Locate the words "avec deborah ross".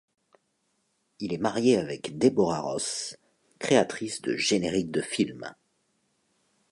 1.77-3.19